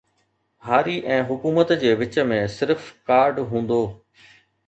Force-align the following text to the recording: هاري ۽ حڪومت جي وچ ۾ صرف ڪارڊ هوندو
هاري 0.67 0.95
۽ 1.17 1.19
حڪومت 1.31 1.73
جي 1.83 1.91
وچ 2.01 2.17
۾ 2.39 2.41
صرف 2.55 2.87
ڪارڊ 3.11 3.43
هوندو 3.53 3.81